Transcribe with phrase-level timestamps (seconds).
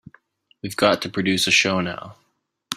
[0.63, 2.15] We've got to produce a show now.